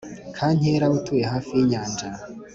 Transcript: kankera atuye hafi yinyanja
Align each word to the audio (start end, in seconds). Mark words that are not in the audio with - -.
kankera 0.35 0.85
atuye 0.99 1.23
hafi 1.31 1.49
yinyanja 1.57 2.07